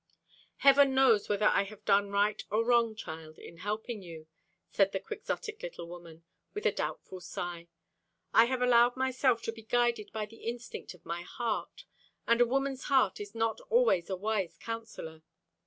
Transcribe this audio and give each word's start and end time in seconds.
"Heaven 0.57 0.95
knows 0.95 1.29
whether 1.29 1.45
I 1.45 1.61
have 1.65 1.85
done 1.85 2.09
right 2.09 2.43
or 2.49 2.65
wrong, 2.65 2.95
child, 2.95 3.37
in 3.37 3.57
helping 3.57 4.01
you," 4.01 4.25
said 4.71 4.93
the 4.93 4.99
Quixotic 4.99 5.61
little 5.61 5.87
woman, 5.87 6.23
with 6.55 6.65
a 6.65 6.71
doubtful 6.71 7.19
sigh. 7.19 7.67
"I 8.33 8.45
have 8.45 8.63
allowed 8.63 8.97
myself 8.97 9.43
to 9.43 9.51
be 9.51 9.61
guided 9.61 10.11
by 10.11 10.25
the 10.25 10.37
instinct 10.47 10.95
of 10.95 11.05
my 11.05 11.21
heart, 11.21 11.85
and 12.25 12.41
a 12.41 12.47
woman's 12.47 12.85
heart 12.85 13.19
is 13.19 13.35
not 13.35 13.61
always 13.69 14.09
a 14.09 14.15
wise 14.15 14.57
counsellor. 14.57 15.21